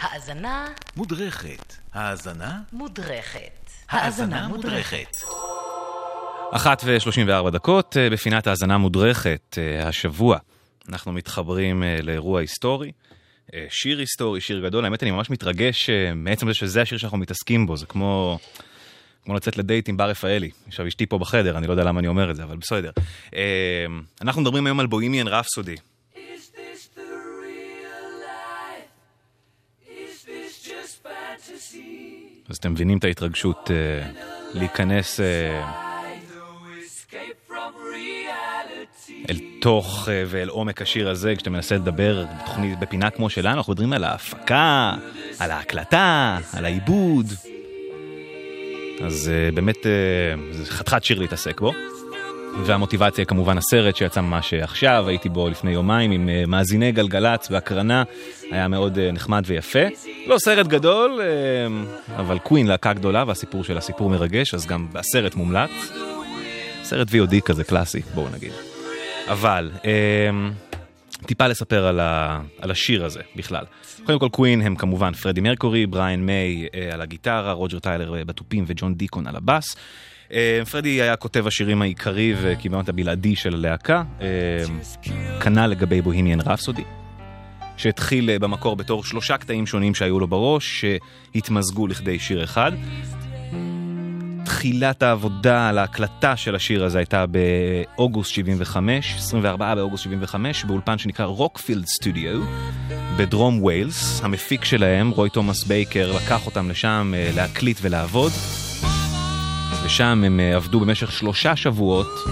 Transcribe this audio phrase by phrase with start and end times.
[0.00, 1.74] האזנה מודרכת.
[1.92, 2.60] האזנה?
[2.72, 3.70] מודרכת.
[3.90, 5.16] האזנה מודרכת.
[6.52, 9.58] אחת ושלושים וארבע דקות אה, בפינת האזנה מודרכת.
[9.58, 10.38] אה, השבוע
[10.88, 12.92] אנחנו מתחברים אה, לאירוע היסטורי.
[13.68, 14.84] שיר היסטורי, שיר גדול.
[14.84, 17.76] האמת, אני ממש מתרגש מעצם זה שזה השיר שאנחנו מתעסקים בו.
[17.76, 18.38] זה כמו...
[19.24, 20.50] כמו לצאת לדייט עם בר רפאלי.
[20.66, 22.90] עכשיו אשתי פה בחדר, אני לא יודע למה אני אומר את זה, אבל בסדר.
[24.20, 25.76] אנחנו מדברים היום על בוהימיאן רפסודי.
[32.48, 34.10] אז אתם מבינים את ההתרגשות אה,
[34.54, 35.20] להיכנס
[37.50, 39.30] reality.
[39.30, 43.72] אל תוך אה, ואל עומק השיר הזה, כשאתה מנסה לדבר בתוכנית, בפינה כמו שלנו, אנחנו
[43.72, 44.94] מדברים על ההפקה,
[45.38, 47.26] על ההקלטה, על העיבוד.
[49.04, 51.72] אז אה, באמת, אה, זה חתיכת שיר להתעסק בו.
[52.64, 58.02] והמוטיבציה כמובן הסרט שיצא ממש עכשיו, הייתי בו לפני יומיים עם אה, מאזיני גלגלצ והקרנה,
[58.50, 59.78] היה מאוד אה, נחמד ויפה.
[60.26, 65.34] לא סרט גדול, אה, אבל קווין להקה גדולה והסיפור של הסיפור מרגש, אז גם הסרט
[65.34, 65.70] מומלץ.
[66.82, 68.52] סרט VOD כזה קלאסי, בואו נגיד.
[69.28, 70.30] אבל, אה,
[71.26, 73.64] טיפה לספר על, ה, על השיר הזה בכלל.
[74.04, 78.24] קודם כל קווין הם כמובן פרדי מרקורי, בריאן מיי אה, על הגיטרה, רוג'ר טיילר אה,
[78.24, 79.76] בתופים וג'ון דיקון על הבאס.
[80.32, 84.26] אה, פרדי היה כותב השירים העיקרי וכמעט הבלעדי של הלהקה, אה,
[85.40, 86.84] כנ"ל לגבי Bohemian Rhapsody,
[87.76, 90.84] שהתחיל אה, במקור בתור שלושה קטעים שונים שהיו לו בראש,
[91.34, 92.72] שהתמזגו לכדי שיר אחד.
[94.44, 101.26] תחילת העבודה על ההקלטה של השיר הזה הייתה באוגוסט 75, 24 באוגוסט 75, באולפן שנקרא
[101.26, 102.40] רוקפילד סטודיו,
[103.16, 104.20] בדרום ויילס.
[104.24, 108.32] המפיק שלהם, רוי תומאס בייקר, לקח אותם לשם להקליט ולעבוד,
[109.90, 112.24] ושם הם אה, עבדו במשך שלושה שבועות.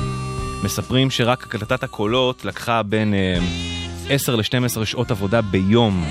[0.65, 3.39] מספרים שרק הקלטת הקולות לקחה בין אה,
[4.09, 6.05] 10 ל-12 שעות עבודה ביום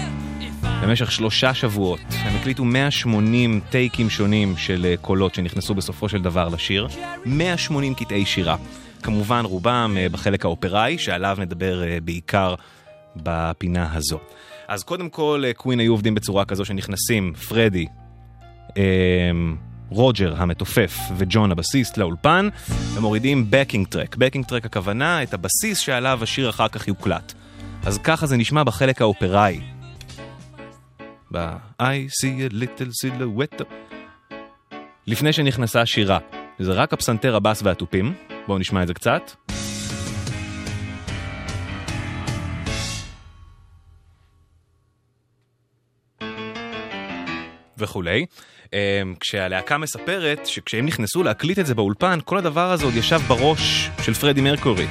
[0.83, 1.99] במשך שלושה שבועות.
[2.09, 6.87] הם הקליטו 180 טייקים שונים של אה, קולות שנכנסו בסופו של דבר לשיר.
[7.25, 8.55] 180 קטעי שירה.
[9.03, 12.55] כמובן רובם אה, בחלק האופראי, שעליו נדבר אה, בעיקר
[13.15, 14.19] בפינה הזו.
[14.67, 17.85] אז קודם כל, אה, קווין היו עובדים בצורה כזו שנכנסים פרדי,
[18.77, 18.83] אה,
[19.89, 22.49] רוג'ר המתופף וג'ון הבסיסט לאולפן,
[22.93, 24.15] ומורידים backing track.
[24.15, 27.33] backing track הכוונה, את הבסיס שעליו השיר אחר כך יוקלט.
[27.85, 29.61] אז ככה זה נשמע בחלק האופראי.
[31.31, 31.81] ב-I
[32.21, 33.63] see a little silhouette.
[35.07, 36.19] לפני שנכנסה שירה,
[36.59, 38.13] זה רק הפסנתר, הבאס והתופים.
[38.47, 39.31] בואו נשמע את זה קצת.
[47.77, 48.25] וכולי.
[48.73, 53.89] אמ, כשהלהקה מספרת שכשהם נכנסו להקליט את זה באולפן, כל הדבר הזה עוד ישב בראש
[54.01, 54.87] של פרדי מרקורי.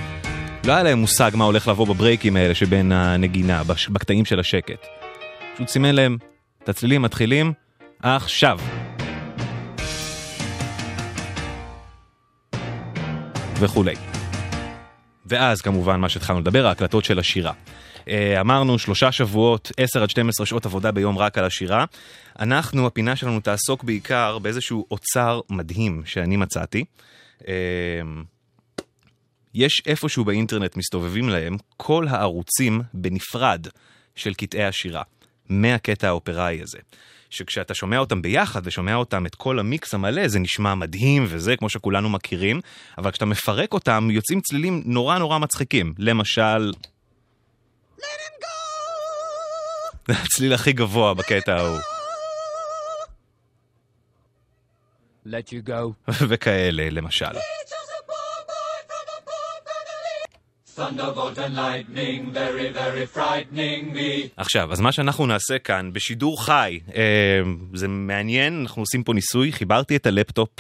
[0.67, 4.87] לא היה להם מושג מה הולך לבוא בברייקים האלה שבין הנגינה, בקטעים של השקט.
[5.55, 6.17] פשוט סימן להם,
[6.63, 7.53] את הצלילים מתחילים
[8.03, 8.59] עכשיו.
[13.59, 13.95] וכולי.
[15.27, 17.53] ואז כמובן מה שהתחלנו לדבר, ההקלטות של השירה.
[18.09, 21.85] אה, אמרנו שלושה שבועות, 10 עד 12 שעות עבודה ביום רק על השירה.
[22.39, 26.85] אנחנו, הפינה שלנו תעסוק בעיקר באיזשהו אוצר מדהים שאני מצאתי.
[27.49, 27.55] אה,
[29.55, 33.67] יש איפשהו באינטרנט מסתובבים להם כל הערוצים בנפרד
[34.15, 35.03] של קטעי השירה,
[35.49, 36.79] מהקטע האופראי הזה.
[37.31, 41.69] שכשאתה שומע אותם ביחד ושומע אותם את כל המיקס המלא, זה נשמע מדהים וזה, כמו
[41.69, 42.61] שכולנו מכירים,
[42.99, 45.95] אבל כשאתה מפרק אותם, יוצאים צלילים נורא נורא מצחיקים.
[45.99, 46.73] למשל...
[50.09, 51.79] זה הצליל הכי גבוה בקטע ההוא.
[55.27, 56.13] Let you go.
[56.29, 57.27] וכאלה, למשל.
[60.77, 63.07] Very, very.
[64.37, 67.41] עכשיו, אז מה שאנחנו נעשה כאן, בשידור חי, אה,
[67.75, 70.51] זה מעניין, אנחנו עושים פה ניסוי, חיברתי את הלפטופ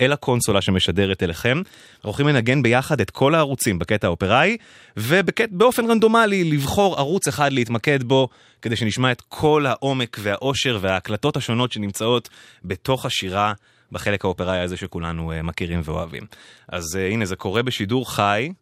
[0.00, 4.56] אל הקונסולה שמשדרת אליכם, אנחנו הולכים לנגן ביחד את כל הערוצים בקטע האופראי,
[4.96, 8.28] ובאופן רנדומלי לבחור ערוץ אחד להתמקד בו,
[8.62, 12.28] כדי שנשמע את כל העומק והאושר וההקלטות השונות שנמצאות
[12.64, 13.52] בתוך השירה.
[13.92, 16.22] בחלק האופראי הזה שכולנו אה, מכירים ואוהבים.
[16.68, 18.52] אז אה, הנה, זה קורה בשידור חי.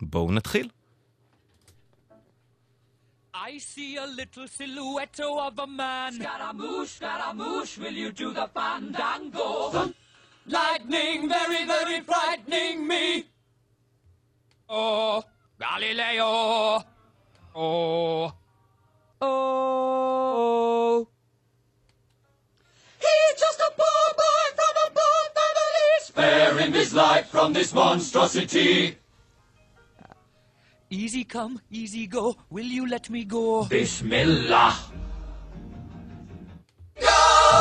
[0.00, 0.68] בואו נתחיל.
[3.34, 6.12] I see a little silhouette of a man.
[6.20, 9.48] Scaramouche, Scaramouche, will you do the fandango?
[10.48, 13.26] Lightning, very, very frightening me.
[14.68, 15.22] Oh,
[15.60, 16.82] Galileo.
[17.54, 18.32] Oh.
[19.20, 21.08] Oh.
[22.98, 28.96] He's just a poor boy from a poor family, sparing his life from this monstrosity.
[30.90, 32.34] Easy come, easy go.
[32.48, 33.64] Will you let me go?
[33.64, 34.74] Bismillah.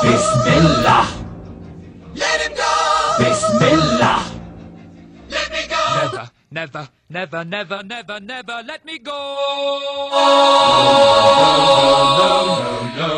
[0.02, 1.27] Bismillah.
[3.20, 4.20] Bismillah.
[5.30, 5.82] Let me go.
[6.02, 9.12] Never, never, never, never, never, never let me go.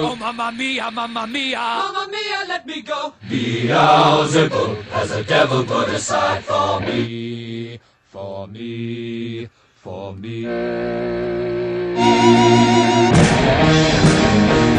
[0.02, 1.60] Oh, mamma mia, mamma mia.
[1.60, 3.14] Mamma mia, let me go.
[3.30, 7.80] Beelzebub has a devil put aside for me.
[8.14, 9.48] For me,
[9.84, 10.46] for me.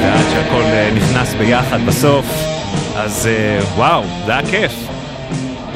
[0.02, 2.26] ועד שהכל אה, נכנס ביחד בסוף,
[2.96, 4.72] אז אה, וואו, זה היה כיף.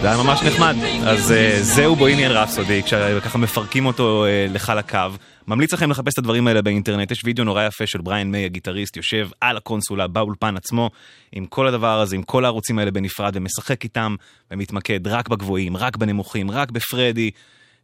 [0.01, 0.75] זה היה ממש נחמד.
[1.07, 5.15] אז אה, זהו בוהימיאן רפסודי, כשככה מפרקים אותו אה, לחלקיו.
[5.49, 8.97] ממליץ לכם לחפש את הדברים האלה באינטרנט, יש וידאו נורא יפה של בריין מיי הגיטריסט,
[8.97, 10.91] יושב על הקונסולה באולפן עצמו,
[11.33, 14.17] עם כל הדבר הזה, עם כל הערוצים האלה בנפרד, ומשחק איתם,
[14.51, 17.31] ומתמקד רק בגבוהים, רק בנמוכים, רק בפרדי.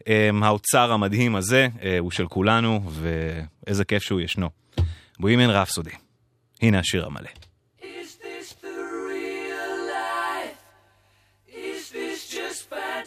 [0.09, 4.51] אה, האוצר המדהים הזה אה, הוא של כולנו, ואיזה כיף שהוא ישנו.
[5.19, 5.91] בוהימיאן רפסודי.
[6.63, 7.50] הנה השיר המלא.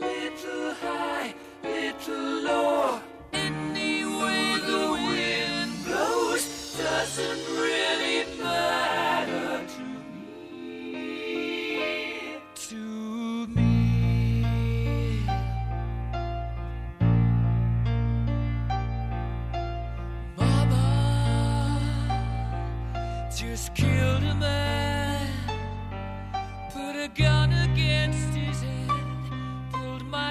[0.00, 3.00] little high, little low.
[3.32, 9.82] Any way the wind Blows doesn't really matter to
[10.12, 10.36] me.
[12.54, 13.72] to me.
[20.36, 20.84] Mama
[23.36, 25.28] just killed a man,
[26.72, 28.35] put a gun against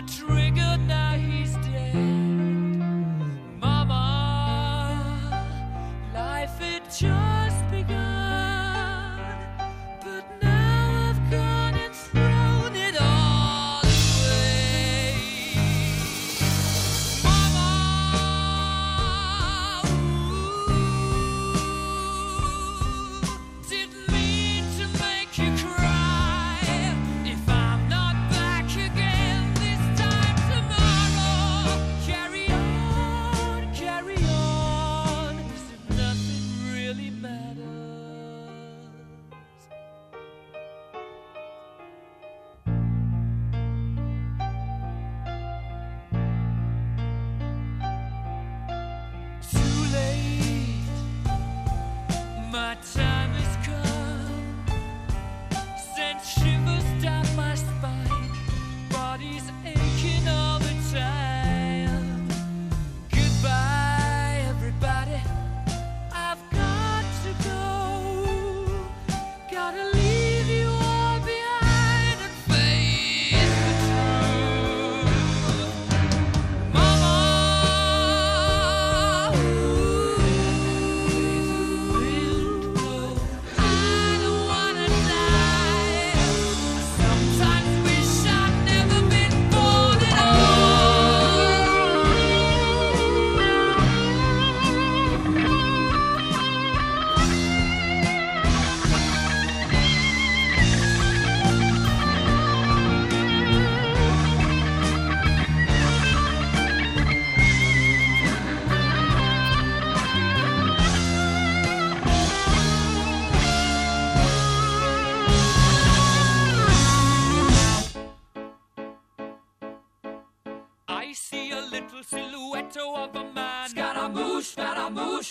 [0.07, 0.34] true.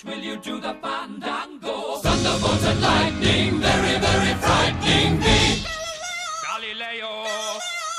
[0.05, 1.97] Scaramouche, will you do the fandango?
[1.99, 5.65] Thunderbolt and lightning, very, very frightening me.
[6.47, 7.25] Galileo,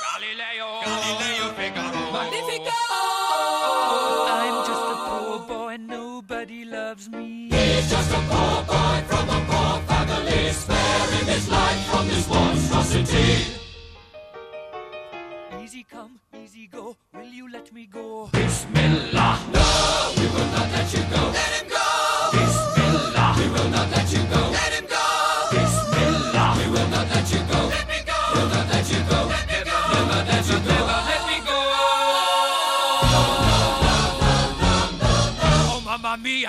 [0.03, 2.11] Galileo, Galileo Figaro.
[2.11, 2.71] Magnifico!
[4.27, 7.49] I'm just a poor boy, nobody loves me.
[7.51, 13.45] He's just a poor boy from a poor family, sparing his life from this monstrosity.
[15.63, 18.29] Easy come, easy go, will you let me go?
[18.31, 19.74] Bismillah, no,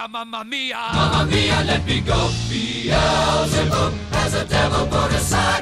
[0.09, 0.77] mamma mia.
[0.95, 2.29] Mamma mia, let me go.
[2.49, 5.56] Beelzebub has a devil put aside.